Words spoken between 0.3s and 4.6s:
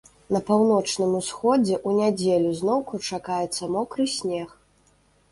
На паўночным усходзе ў нядзелю зноўку чакаецца мокры снег.